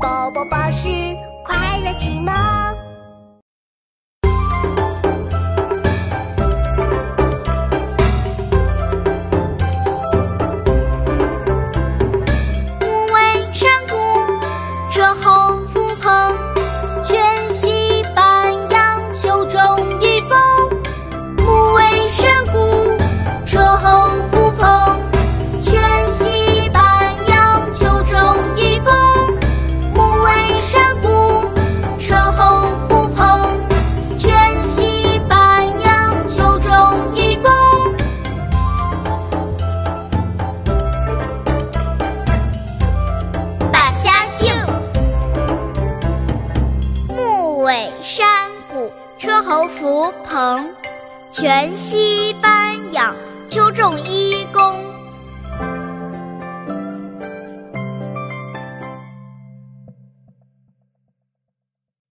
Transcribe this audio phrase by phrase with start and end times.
[0.00, 0.88] 宝宝巴士
[1.42, 2.57] 快乐启蒙。
[47.68, 50.74] 尾山谷车侯福鹏
[51.30, 53.14] 泉溪班养
[53.46, 54.17] 秋种一